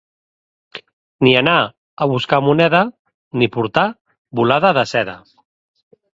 [1.27, 1.57] Ni anar
[2.05, 2.81] a buscar moneda
[3.43, 3.85] ni portar
[4.41, 5.17] bolada de seda.